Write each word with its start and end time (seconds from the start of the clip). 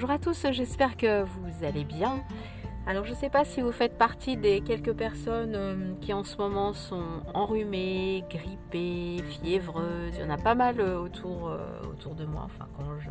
bonjour 0.00 0.14
à 0.14 0.18
tous, 0.18 0.46
j'espère 0.52 0.96
que 0.96 1.24
vous 1.24 1.62
allez 1.62 1.84
bien. 1.84 2.24
Alors 2.86 3.04
je 3.04 3.10
ne 3.10 3.16
sais 3.16 3.28
pas 3.28 3.44
si 3.44 3.60
vous 3.60 3.70
faites 3.70 3.98
partie 3.98 4.38
des 4.38 4.62
quelques 4.62 4.94
personnes 4.94 5.54
euh, 5.54 5.92
qui 6.00 6.14
en 6.14 6.24
ce 6.24 6.38
moment 6.38 6.72
sont 6.72 7.04
enrhumées, 7.34 8.24
grippées, 8.30 9.22
fiévreuses. 9.28 10.14
Il 10.14 10.20
y 10.20 10.24
en 10.24 10.30
a 10.30 10.38
pas 10.38 10.54
mal 10.54 10.80
euh, 10.80 10.98
autour, 10.98 11.48
euh, 11.48 11.58
autour 11.82 12.14
de 12.14 12.24
moi, 12.24 12.46
enfin 12.46 12.66
quand 12.78 12.98
je 12.98 13.10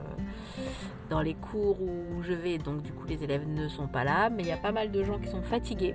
dans 1.11 1.21
les 1.21 1.35
cours 1.35 1.79
où 1.79 2.23
je 2.23 2.33
vais, 2.33 2.57
donc 2.57 2.81
du 2.81 2.91
coup 2.91 3.05
les 3.05 3.23
élèves 3.23 3.47
ne 3.47 3.67
sont 3.67 3.87
pas 3.87 4.03
là, 4.03 4.31
mais 4.31 4.41
il 4.41 4.49
y 4.49 4.51
a 4.51 4.57
pas 4.57 4.71
mal 4.71 4.89
de 4.89 5.03
gens 5.03 5.19
qui 5.19 5.27
sont 5.27 5.43
fatigués. 5.43 5.93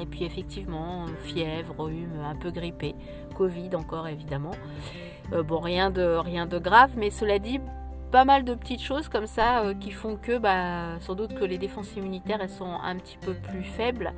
Et 0.00 0.06
puis 0.06 0.24
effectivement, 0.24 1.06
fièvre, 1.22 1.76
rhume, 1.78 2.18
un 2.24 2.34
peu 2.34 2.50
grippé, 2.50 2.96
Covid 3.36 3.76
encore 3.76 4.08
évidemment. 4.08 4.56
bon, 5.30 5.60
rien 5.60 5.92
de, 5.92 6.02
rien 6.02 6.46
de 6.46 6.58
grave, 6.58 6.90
mais 6.96 7.10
cela 7.10 7.38
dit, 7.38 7.60
pas 8.10 8.24
mal 8.24 8.44
de 8.44 8.54
petites 8.54 8.82
choses 8.82 9.08
comme 9.08 9.26
ça 9.26 9.64
euh, 9.64 9.74
qui 9.74 9.90
font 9.90 10.16
que 10.16 10.38
bah, 10.38 10.98
sans 11.00 11.14
doute 11.14 11.34
que 11.34 11.44
les 11.44 11.58
défenses 11.58 11.94
immunitaires 11.96 12.38
elles 12.40 12.50
sont 12.50 12.78
un 12.82 12.96
petit 12.96 13.18
peu 13.18 13.34
plus 13.34 13.62
faibles. 13.62 14.12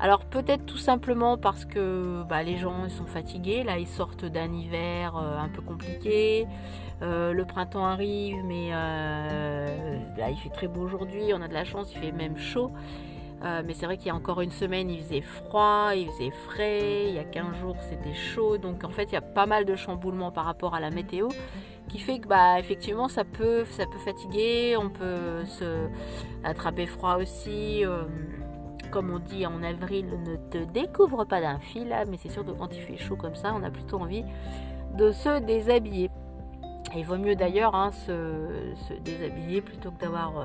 Alors 0.00 0.24
peut-être 0.24 0.66
tout 0.66 0.78
simplement 0.78 1.38
parce 1.38 1.64
que 1.64 2.22
bah, 2.28 2.42
les 2.42 2.56
gens 2.56 2.88
sont 2.88 3.06
fatigués, 3.06 3.62
là 3.62 3.78
ils 3.78 3.86
sortent 3.86 4.24
d'un 4.24 4.52
hiver 4.52 5.16
euh, 5.16 5.38
un 5.38 5.48
peu 5.48 5.62
compliqué, 5.62 6.46
euh, 7.02 7.32
le 7.32 7.44
printemps 7.44 7.86
arrive 7.86 8.44
mais 8.44 8.70
là 8.70 10.30
il 10.30 10.36
fait 10.36 10.50
très 10.50 10.68
beau 10.68 10.82
aujourd'hui, 10.82 11.32
on 11.32 11.40
a 11.40 11.48
de 11.48 11.54
la 11.54 11.64
chance, 11.64 11.92
il 11.94 12.00
fait 12.00 12.12
même 12.12 12.36
chaud. 12.36 12.72
mais 13.42 13.74
c'est 13.74 13.86
vrai 13.86 13.96
qu'il 13.96 14.06
y 14.06 14.10
a 14.10 14.14
encore 14.14 14.40
une 14.40 14.50
semaine, 14.50 14.90
il 14.90 14.98
faisait 15.02 15.20
froid, 15.20 15.92
il 15.94 16.08
faisait 16.08 16.32
frais, 16.48 17.08
il 17.08 17.14
y 17.14 17.18
a 17.18 17.24
15 17.24 17.56
jours, 17.56 17.76
c'était 17.80 18.14
chaud. 18.14 18.58
Donc 18.58 18.84
en 18.84 18.90
fait, 18.90 19.04
il 19.04 19.12
y 19.12 19.16
a 19.16 19.22
pas 19.22 19.46
mal 19.46 19.64
de 19.64 19.76
chamboulements 19.76 20.32
par 20.32 20.44
rapport 20.44 20.74
à 20.74 20.80
la 20.80 20.90
météo 20.90 21.28
qui 21.88 21.98
fait 21.98 22.18
que 22.18 22.28
bah 22.28 22.58
effectivement 22.58 23.08
ça 23.08 23.24
peut 23.24 23.64
ça 23.66 23.84
peut 23.86 23.98
fatiguer, 23.98 24.76
on 24.78 24.90
peut 24.90 25.44
se 25.44 25.88
attraper 26.42 26.86
froid 26.86 27.16
aussi. 27.16 27.84
Euh, 27.84 28.04
comme 28.90 29.10
on 29.10 29.18
dit 29.18 29.44
en 29.44 29.60
avril, 29.64 30.06
ne 30.24 30.36
te 30.36 30.58
découvre 30.72 31.24
pas 31.24 31.40
d'un 31.40 31.58
fil, 31.58 31.92
mais 32.08 32.16
c'est 32.16 32.28
sûr 32.28 32.46
que 32.46 32.52
quand 32.52 32.68
il 32.76 32.80
fait 32.80 32.96
chaud 32.96 33.16
comme 33.16 33.34
ça, 33.34 33.52
on 33.52 33.64
a 33.64 33.70
plutôt 33.70 33.98
envie 33.98 34.24
de 34.96 35.10
se 35.10 35.40
déshabiller. 35.40 36.10
Il 36.96 37.04
vaut 37.04 37.16
mieux 37.16 37.34
d'ailleurs 37.34 37.74
hein, 37.74 37.90
se, 37.90 38.94
déshabiller 39.02 39.62
plutôt 39.62 39.90
que 39.90 40.00
d'avoir 40.00 40.38
euh, 40.38 40.44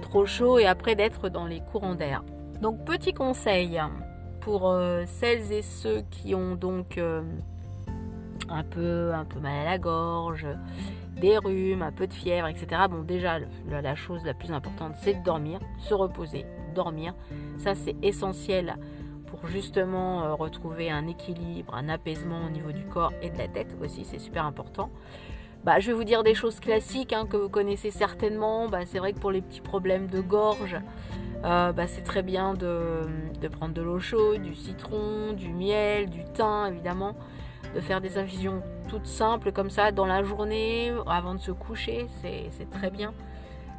trop 0.00 0.24
chaud 0.24 0.58
et 0.58 0.64
après 0.64 0.94
d'être 0.94 1.28
dans 1.28 1.46
les 1.46 1.60
courants 1.60 1.94
d'air. 1.94 2.24
Donc 2.62 2.84
petit 2.86 3.12
conseil 3.12 3.78
pour 4.40 4.70
euh, 4.70 5.04
celles 5.06 5.52
et 5.52 5.60
ceux 5.60 6.02
qui 6.10 6.34
ont 6.34 6.54
donc 6.54 6.98
un 8.48 8.62
peu, 8.62 9.12
un 9.12 9.24
peu 9.24 9.40
mal 9.40 9.58
à 9.58 9.64
la 9.64 9.78
gorge, 9.78 10.46
des 11.20 11.38
rhumes, 11.38 11.82
un 11.82 11.92
peu 11.92 12.06
de 12.06 12.12
fièvre, 12.12 12.48
etc. 12.48 12.82
Bon, 12.90 13.02
déjà, 13.02 13.38
la, 13.68 13.94
chose 13.94 14.24
la 14.24 14.34
plus 14.34 14.52
importante, 14.52 14.94
c'est 15.00 15.14
de 15.14 15.24
dormir, 15.24 15.60
se 15.78 15.94
reposer, 15.94 16.44
dormir. 16.74 17.14
Ça, 17.58 17.74
c'est 17.74 17.96
essentiel 18.02 18.76
pour 19.26 19.46
justement 19.46 20.24
euh, 20.24 20.34
retrouver 20.34 20.90
un 20.90 21.06
équilibre, 21.06 21.74
un 21.74 21.88
apaisement 21.88 22.44
au 22.46 22.50
niveau 22.50 22.72
du 22.72 22.84
corps 22.84 23.12
et 23.22 23.30
de 23.30 23.38
la 23.38 23.48
tête 23.48 23.76
aussi, 23.82 24.04
c'est 24.04 24.18
super 24.18 24.44
important. 24.44 24.90
Bah, 25.64 25.80
je 25.80 25.88
vais 25.90 25.96
vous 25.96 26.04
dire 26.04 26.22
des 26.22 26.34
choses 26.34 26.60
classiques 26.60 27.14
hein, 27.14 27.26
que 27.26 27.38
vous 27.38 27.48
connaissez 27.48 27.90
certainement. 27.90 28.68
Bah, 28.68 28.80
c'est 28.84 28.98
vrai 28.98 29.14
que 29.14 29.18
pour 29.18 29.30
les 29.30 29.40
petits 29.40 29.62
problèmes 29.62 30.08
de 30.08 30.20
gorge, 30.20 30.76
euh, 31.44 31.72
bah, 31.72 31.86
c'est 31.86 32.02
très 32.02 32.22
bien 32.22 32.52
de, 32.52 33.00
de 33.40 33.48
prendre 33.48 33.72
de 33.72 33.80
l'eau 33.80 33.98
chaude, 33.98 34.42
du 34.42 34.54
citron, 34.54 35.32
du 35.32 35.48
miel, 35.48 36.10
du 36.10 36.22
thym 36.34 36.66
évidemment 36.68 37.16
de 37.74 37.80
faire 37.80 38.00
des 38.00 38.18
infusions 38.18 38.62
toutes 38.88 39.06
simples 39.06 39.52
comme 39.52 39.70
ça 39.70 39.92
dans 39.92 40.06
la 40.06 40.22
journée 40.22 40.92
avant 41.06 41.34
de 41.34 41.40
se 41.40 41.50
coucher, 41.50 42.06
c'est 42.22 42.70
très 42.70 42.90
bien. 42.90 43.12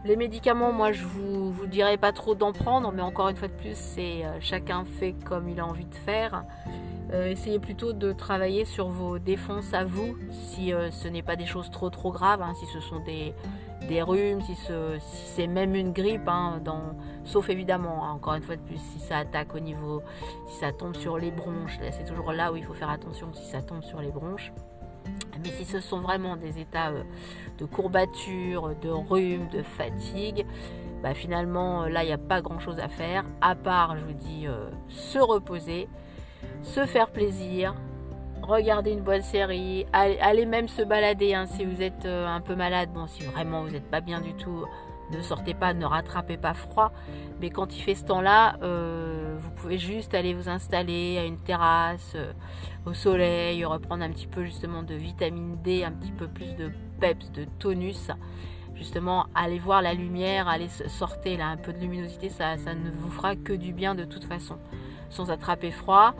Les 0.06 0.18
médicaments, 0.18 0.72
moi 0.72 0.92
je 0.92 1.04
vous, 1.04 1.52
vous 1.52 1.66
dirais 1.66 1.98
pas 1.98 2.12
trop 2.12 2.36
d'en 2.36 2.52
prendre, 2.52 2.92
mais 2.92 3.02
encore 3.02 3.30
une 3.30 3.36
fois 3.36 3.48
de 3.48 3.54
plus, 3.54 3.76
c'est 3.76 4.23
euh, 4.23 4.38
chacun 4.39 4.86
fait 4.86 5.16
comme 5.26 5.50
il 5.50 5.60
a 5.60 5.66
envie 5.66 5.86
de 5.86 5.95
faire. 5.95 6.44
Euh, 7.11 7.32
essayez 7.32 7.58
plutôt 7.58 7.92
de 7.92 8.11
travailler 8.11 8.66
sur 8.66 8.88
vos 8.88 9.17
défenses 9.17 9.73
à 9.73 9.84
vous, 9.84 10.16
si 10.32 10.73
euh, 10.73 10.92
ce 10.92 11.08
n'est 11.08 11.23
pas 11.23 11.36
des 11.36 11.48
choses 11.48 11.72
trop 11.72 11.89
trop 11.89 12.11
graves, 12.11 12.44
hein, 12.44 12.54
si 12.54 12.67
ce 12.67 12.80
sont 12.82 13.00
des, 13.00 13.34
des 13.86 14.02
rhumes, 14.02 14.42
si, 14.42 14.56
c'est 15.00 15.48
même 15.48 15.76
une 15.76 15.92
grippe, 15.92 16.28
hein, 16.28 16.62
sauf 17.23 17.50
évidemment, 17.50 18.06
hein, 18.06 18.12
encore 18.12 18.36
une 18.36 18.44
fois 18.44 18.56
de 18.56 18.62
plus, 18.62 18.78
si 18.78 19.00
ça 19.00 19.18
attaque 19.18 19.56
au 19.56 19.60
niveau, 19.60 20.02
si 20.48 20.60
ça 20.60 20.72
tombe 20.72 20.96
sur 20.96 21.18
les 21.18 21.32
bronches, 21.32 21.78
c'est 21.92 22.06
toujours 22.06 22.32
là 22.32 22.52
où 22.52 22.56
il 22.56 22.64
faut 22.64 22.73
faire 22.73 22.90
attention 22.90 23.34
si 23.34 23.46
ça 23.46 23.62
tombe 23.62 23.84
sur 23.84 24.02
les 24.02 24.12
bronches. 24.12 24.52
Mais 25.44 25.52
si 25.52 25.66
ce 25.66 25.80
sont 25.80 26.02
vraiment 26.02 26.36
des 26.36 26.60
états 26.60 26.90
euh, 26.90 27.04
de 27.60 27.66
courbature, 27.66 28.76
de 28.82 28.90
rhume, 28.90 29.48
de 29.50 29.62
fatigue, 29.62 30.46
bah 31.04 31.14
finalement 31.14 31.84
euh, 31.84 31.90
là 31.90 32.04
il 32.04 32.08
n'y 32.08 32.14
a 32.14 32.17
pas 32.17 32.42
grand 32.42 32.60
chose 32.60 32.80
à 32.80 32.88
faire, 32.88 33.26
à 33.42 33.54
part, 33.54 33.98
je 33.98 34.06
vous 34.06 34.14
dis, 34.14 34.48
euh, 34.48 34.70
se 34.88 35.20
reposer, 35.20 35.88
se 36.64 36.86
faire 36.86 37.12
plaisir, 37.12 37.76
regardez 38.45 38.92
une 38.92 39.02
bonne 39.02 39.22
série, 39.22 39.86
allez, 39.94 40.45
même 40.45 40.67
se 40.67 40.82
balader 40.82 41.33
hein, 41.33 41.45
si 41.45 41.66
vous 41.66 41.82
êtes 41.82 42.06
euh, 42.06 42.28
un 42.28 42.42
peu 42.42 42.56
malade. 42.56 42.89
Bon, 42.94 43.08
si 43.08 43.23
vraiment 43.23 43.64
vous 43.64 43.72
n'êtes 43.72 43.89
pas 43.89 44.02
bien 44.02 44.22
du 44.22 44.33
tout, 44.33 44.66
ne 45.11 45.22
sortez 45.22 45.54
pas, 45.54 45.73
ne 45.73 45.86
rattrapez 45.86 46.38
pas 46.38 46.54
froid. 46.54 46.92
Mais 47.42 47.50
quand 47.50 47.76
il 47.76 47.82
fait 47.82 47.95
ce 47.95 48.05
temps-là, 48.05 48.58
euh, 48.61 49.36
vous 49.38 49.52
pouvez 49.52 49.78
juste 49.78 50.14
aller 50.14 50.34
vous 50.34 50.50
installer 50.50 51.17
à 51.17 51.26
une 51.26 51.38
terrasse, 51.38 52.14
euh, 52.16 52.32
au 52.86 52.94
soleil, 52.94 53.66
reprendre 53.66 54.04
un 54.04 54.10
petit 54.10 54.28
peu 54.28 54.44
justement 54.45 54.84
de 54.84 54.95
vitamine 54.95 55.58
D, 55.64 55.84
un 55.84 55.92
petit 55.92 56.11
peu 56.11 56.28
plus 56.28 56.55
de 56.55 56.72
peps, 57.00 57.32
de 57.32 57.45
tonus. 57.60 58.10
Justement, 58.76 59.28
allez 59.34 59.60
voir 59.60 59.82
la 59.82 59.94
lumière, 59.94 60.50
allez 60.50 60.67
sortir 60.67 61.39
là 61.39 61.48
un 61.48 61.55
peu 61.58 61.72
de 61.72 61.80
luminosité, 61.80 62.28
ça, 62.28 62.58
ça 62.58 62.73
ne 62.73 62.92
vous 62.92 63.10
fera 63.10 63.38
que 63.38 63.54
du 63.54 63.72
bien 63.72 63.95
de 63.95 64.04
toute 64.04 64.26
façon. 64.26 64.58
Sans 65.10 65.32
attraper 65.32 65.72
froid, 65.72 66.14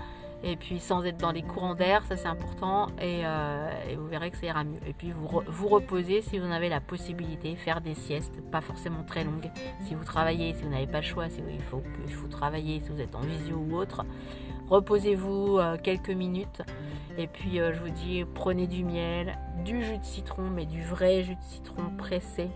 et 0.46 0.56
puis 0.58 0.80
sans 0.80 1.04
être 1.06 1.18
dans 1.18 1.32
les 1.32 1.42
courants 1.42 1.74
d'air, 1.74 2.06
ça 2.06 2.16
c'est 2.16 2.28
important, 2.28 2.88
euh, 3.02 3.90
et, 3.90 3.96
vous 3.96 4.08
verrez 4.08 4.30
que 4.30 4.38
ça 4.38 4.46
ira 4.46 4.64
mieux. 4.64 4.80
Et 4.88 4.94
puis 4.94 5.12
vous, 5.12 5.42
vous 5.48 5.68
reposez 5.68 6.22
si 6.22 6.38
vous 6.38 6.46
en 6.46 6.52
avez 6.52 6.70
la 6.70 6.80
possibilité, 6.80 7.56
faire 7.56 7.82
des 7.82 7.96
siestes, 7.96 8.40
pas 8.52 8.62
forcément 8.62 9.04
très 9.04 9.24
longues. 9.24 9.50
Si 9.82 9.96
vous 9.96 10.04
travaillez, 10.04 10.54
si 10.54 10.62
vous 10.62 10.70
n'avez 10.70 10.86
pas 10.86 11.00
le 11.00 11.06
choix, 11.06 11.30
si 11.30 11.42
il 11.52 11.62
faut, 11.64 11.82
il 12.06 12.14
faut 12.14 12.28
travailler, 12.28 12.80
si 12.80 12.90
vous 12.90 13.02
êtes 13.02 13.16
en 13.16 13.22
visio 13.22 13.58
ou 13.58 13.76
autre, 13.76 14.06
reposez-vous 14.70 15.58
euh, 15.58 15.78
quelques 15.82 16.12
minutes. 16.12 16.62
Et 17.18 17.26
puis 17.26 17.60
euh, 17.60 17.74
je 17.74 17.82
vous 17.82 17.90
dis, 17.90 18.24
prenez 18.36 18.68
du 18.68 18.84
miel, 18.84 19.40
du 19.64 19.84
jus 19.84 19.98
de 19.98 20.04
citron, 20.04 20.44
mais 20.44 20.68
du 20.68 20.84
vrai 20.84 21.24
jus 21.24 21.36
de 21.36 21.44
citron 21.44 21.90
pressé 21.98 22.52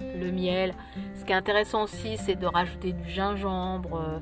le 0.00 0.30
miel. 0.30 0.74
Ce 1.14 1.24
qui 1.24 1.32
est 1.32 1.36
intéressant 1.36 1.84
aussi, 1.84 2.16
c'est 2.16 2.36
de 2.36 2.46
rajouter 2.46 2.92
du 2.92 3.08
gingembre, 3.08 4.00
euh, 4.00 4.18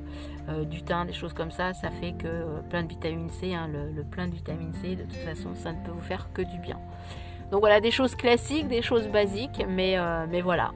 euh, 0.49 0.63
du 0.65 0.83
thym, 0.83 1.05
des 1.05 1.13
choses 1.13 1.33
comme 1.33 1.51
ça. 1.51 1.73
Ça 1.73 1.89
fait 1.89 2.13
que 2.13 2.27
euh, 2.27 2.61
plein 2.69 2.83
de 2.83 2.89
vitamine 2.89 3.29
C, 3.29 3.53
hein, 3.53 3.69
le, 3.71 4.03
plein 4.03 4.27
de 4.27 4.33
vitamine 4.33 4.73
C, 4.73 4.95
de 4.95 5.03
toute 5.03 5.13
façon, 5.13 5.55
ça 5.55 5.71
ne 5.71 5.83
peut 5.83 5.91
vous 5.91 6.01
faire 6.01 6.29
que 6.33 6.41
du 6.41 6.57
bien. 6.59 6.79
Donc 7.51 7.61
voilà, 7.61 7.79
des 7.79 7.91
choses 7.91 8.15
classiques, 8.15 8.67
des 8.67 8.81
choses 8.81 9.07
basiques, 9.07 9.65
mais, 9.67 9.97
mais 10.29 10.41
voilà. 10.41 10.71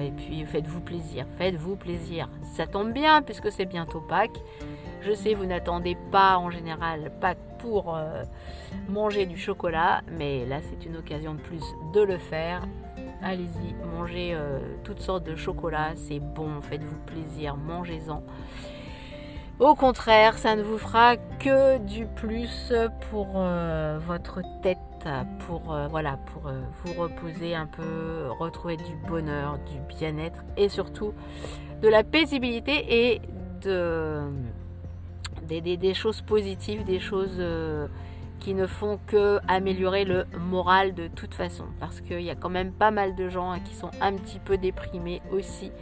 et 0.00 0.12
puis 0.12 0.44
faites-vous 0.44 0.80
plaisir, 0.80 1.26
faites-vous 1.38 1.74
plaisir. 1.74 2.28
Ça 2.54 2.68
tombe 2.68 2.92
bien 2.92 3.20
puisque 3.20 3.50
c'est 3.50 3.66
bientôt 3.66 4.00
Pâques. 4.00 4.40
Je 5.02 5.12
sais, 5.12 5.34
vous 5.34 5.44
n'attendez 5.44 5.96
pas 6.12 6.38
en 6.38 6.50
général 6.50 7.10
Pâques 7.20 7.58
pour 7.58 7.98
manger 8.88 9.26
du 9.26 9.36
chocolat, 9.36 10.02
mais 10.16 10.46
là 10.46 10.60
c'est 10.62 10.86
une 10.86 10.98
occasion 10.98 11.34
de 11.34 11.40
plus 11.40 11.64
de 11.92 12.00
le 12.00 12.18
faire 12.18 12.62
allez-y, 13.22 13.74
mangez 13.86 14.34
euh, 14.34 14.58
toutes 14.84 15.00
sortes 15.00 15.24
de 15.24 15.36
chocolats, 15.36 15.94
c'est 15.96 16.20
bon, 16.20 16.60
faites-vous 16.60 16.98
plaisir, 17.06 17.56
mangez-en. 17.56 18.22
Au 19.58 19.74
contraire, 19.74 20.38
ça 20.38 20.54
ne 20.54 20.62
vous 20.62 20.78
fera 20.78 21.16
que 21.16 21.78
du 21.78 22.06
plus 22.06 22.72
pour 23.10 23.32
euh, 23.36 23.98
votre 24.06 24.40
tête, 24.62 24.78
pour 25.46 25.74
euh, 25.74 25.88
voilà, 25.88 26.18
pour 26.32 26.50
vous 26.84 27.00
reposer 27.00 27.54
un 27.54 27.66
peu, 27.66 28.28
retrouver 28.38 28.76
du 28.76 28.94
bonheur, 29.08 29.58
du 29.70 29.80
bien-être 29.96 30.44
et 30.56 30.68
surtout 30.68 31.12
de 31.82 31.88
la 31.88 32.04
paisibilité 32.04 33.12
et 33.12 33.22
de 33.62 34.22
des 35.48 35.94
choses 35.94 36.20
positives, 36.20 36.84
des 36.84 37.00
choses 37.00 37.40
qui 38.40 38.54
ne 38.54 38.66
font 38.66 38.98
que 39.06 39.40
améliorer 39.48 40.04
le 40.04 40.26
moral 40.38 40.94
de 40.94 41.08
toute 41.08 41.34
façon. 41.34 41.64
Parce 41.80 42.00
qu'il 42.00 42.22
y 42.22 42.30
a 42.30 42.34
quand 42.34 42.50
même 42.50 42.72
pas 42.72 42.90
mal 42.90 43.14
de 43.14 43.28
gens 43.28 43.50
hein, 43.50 43.60
qui 43.60 43.74
sont 43.74 43.90
un 44.00 44.12
petit 44.14 44.38
peu 44.38 44.56
déprimés 44.56 45.20
aussi 45.32 45.72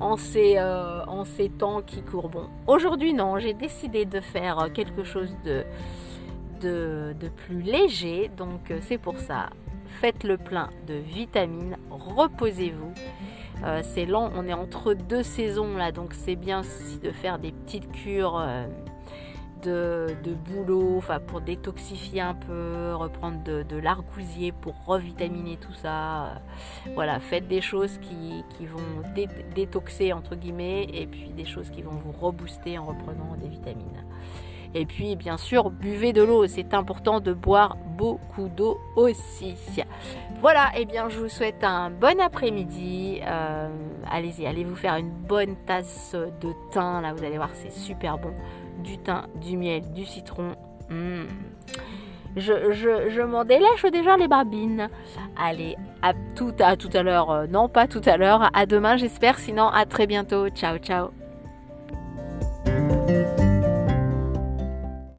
en 0.00 0.16
ces, 0.16 0.56
euh, 0.56 1.04
en 1.06 1.24
ces 1.24 1.48
temps 1.48 1.82
qui 1.82 2.02
courent. 2.02 2.28
Bon, 2.28 2.48
aujourd'hui 2.66 3.14
non, 3.14 3.38
j'ai 3.38 3.54
décidé 3.54 4.04
de 4.04 4.20
faire 4.20 4.68
quelque 4.72 5.04
chose 5.04 5.34
de, 5.44 5.64
de, 6.60 7.28
plus 7.28 7.62
léger. 7.62 8.30
Donc 8.36 8.70
euh, 8.70 8.78
c'est 8.82 8.98
pour 8.98 9.18
ça. 9.18 9.50
Faites 10.00 10.24
le 10.24 10.38
plein 10.38 10.70
de 10.86 10.94
vitamines, 10.94 11.76
reposez-vous. 11.90 12.92
Euh, 13.64 13.80
c'est 13.84 14.06
lent, 14.06 14.30
on 14.34 14.48
est 14.48 14.52
entre 14.52 14.94
deux 14.94 15.22
saisons 15.22 15.76
là, 15.76 15.92
donc 15.92 16.14
c'est 16.14 16.34
bien 16.34 16.60
aussi 16.60 16.98
de 16.98 17.12
faire 17.12 17.38
des 17.38 17.52
petites 17.52 17.92
cures 17.92 18.44
de, 19.62 20.34
boulot, 20.46 20.96
enfin 20.98 21.20
pour 21.20 21.40
détoxifier 21.40 22.20
un 22.20 22.34
peu, 22.34 22.94
reprendre 22.94 23.42
de, 23.44 23.76
l'argousier 23.76 24.52
pour 24.52 24.74
revitaminer 24.86 25.56
tout 25.56 25.72
ça. 25.72 26.40
Voilà, 26.94 27.20
faites 27.20 27.48
des 27.48 27.60
choses 27.60 27.98
qui, 27.98 28.66
vont 28.66 29.02
détoxer 29.54 30.12
entre 30.12 30.36
guillemets 30.36 30.84
et 30.92 31.06
puis 31.06 31.30
des 31.30 31.44
choses 31.44 31.70
qui 31.70 31.82
vont 31.82 31.90
vous 31.92 32.12
rebooster 32.12 32.78
en 32.78 32.86
reprenant 32.86 33.36
des 33.40 33.48
vitamines. 33.48 34.04
Et 34.74 34.86
puis 34.86 35.16
bien 35.16 35.36
sûr, 35.36 35.70
buvez 35.70 36.12
de 36.12 36.22
l'eau, 36.22 36.46
c'est 36.46 36.72
important 36.72 37.20
de 37.20 37.32
boire 37.32 37.76
beaucoup 37.98 38.48
d'eau 38.48 38.78
aussi. 38.96 39.54
Voilà, 40.40 40.70
et 40.76 40.82
eh 40.82 40.84
bien 40.86 41.08
je 41.08 41.18
vous 41.18 41.28
souhaite 41.28 41.62
un 41.62 41.90
bon 41.90 42.20
après-midi. 42.20 43.20
Euh, 43.24 43.68
allez-y, 44.10 44.46
allez 44.46 44.64
vous 44.64 44.74
faire 44.74 44.96
une 44.96 45.10
bonne 45.10 45.56
tasse 45.66 46.14
de 46.14 46.52
thym, 46.70 47.02
là 47.02 47.12
vous 47.12 47.22
allez 47.22 47.36
voir 47.36 47.50
c'est 47.52 47.70
super 47.70 48.18
bon. 48.18 48.32
Du 48.82 48.98
thym, 48.98 49.22
du 49.40 49.56
miel, 49.56 49.82
du 49.92 50.04
citron. 50.04 50.54
Mmh. 50.90 51.24
Je, 52.36 53.22
m'en 53.22 53.44
délèche 53.44 53.84
déjà 53.92 54.16
les 54.16 54.28
barbines. 54.28 54.88
Allez, 55.36 55.76
à 56.00 56.12
tout 56.34 56.54
à, 56.60 56.76
tout 56.76 56.90
à 56.94 57.02
l'heure. 57.02 57.30
Euh, 57.30 57.46
non, 57.46 57.68
pas 57.68 57.86
tout 57.86 58.00
à 58.06 58.16
l'heure. 58.16 58.50
À 58.54 58.66
demain, 58.66 58.96
j'espère. 58.96 59.38
Sinon, 59.38 59.68
à 59.68 59.84
très 59.84 60.06
bientôt. 60.06 60.48
Ciao, 60.48 60.78
ciao. 60.78 61.10